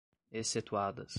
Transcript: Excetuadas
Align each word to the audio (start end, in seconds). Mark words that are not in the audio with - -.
Excetuadas 0.33 1.07